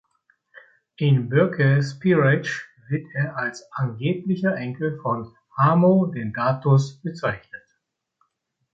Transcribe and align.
In 0.97 1.29
Burke’s 1.29 1.93
Peerage 1.99 2.63
wird 2.89 3.05
er 3.13 3.37
als 3.37 3.71
"angeblicher 3.71 4.55
Enkel 4.57 4.97
von 4.99 5.35
Hamo 5.55 6.07
Dentatus" 6.07 6.99
bezeichnet. 7.03 7.61